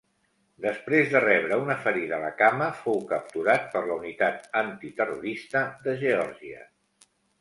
[0.63, 5.97] Després de rebre una ferida a la cama, fou capturat per la unitat antiterrorista de
[6.05, 6.65] Geòrgia.